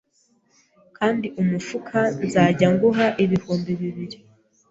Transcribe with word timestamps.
kandi 0.97 1.27
umufuka 1.41 1.99
nzajya 2.25 2.67
nguha 2.73 3.07
ibihumbi 3.23 3.71
bibiri 3.81 4.17